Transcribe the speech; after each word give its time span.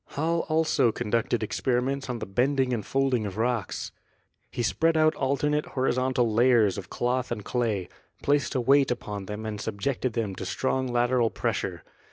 Hall 0.15 0.47
also 0.49 0.91
conducted 0.91 1.43
experiments 1.43 2.09
on 2.09 2.17
the 2.17 2.25
bending 2.25 2.73
and 2.73 2.83
folding 2.83 3.27
of 3.27 3.37
rocks. 3.37 3.91
He 4.49 4.63
spread 4.63 4.97
out 4.97 5.13
alternate 5.13 5.63
horizontal 5.67 6.33
layers 6.33 6.79
of 6.79 6.89
cloth 6.89 7.31
and 7.31 7.45
clay, 7.45 7.87
placed 8.23 8.55
a 8.55 8.61
weight 8.61 8.89
upon 8.89 9.27
them 9.27 9.45
and 9.45 9.61
subjected 9.61 10.13
them 10.13 10.33
to 10.37 10.43
strong 10.47 10.87
lateral 10.87 11.29
pressure. 11.29 11.83